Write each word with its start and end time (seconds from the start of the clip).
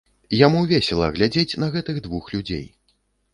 Яму 0.37 0.61
весела 0.71 1.09
глядзець 1.17 1.59
на 1.65 1.69
гэтых 1.75 2.01
двух 2.09 2.33
людзей. 2.37 2.65